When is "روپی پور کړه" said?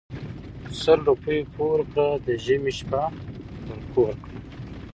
1.09-2.07